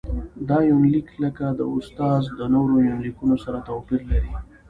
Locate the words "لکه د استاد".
1.23-2.21